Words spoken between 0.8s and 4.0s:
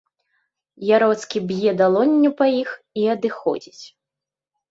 Яроцкі б'е далонню па іх і адыходзіць.